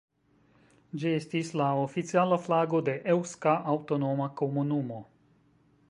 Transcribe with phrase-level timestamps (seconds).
[1.01, 5.03] Ĝi estis la oficiala flago de Eŭska Aŭtonoma Komunumo.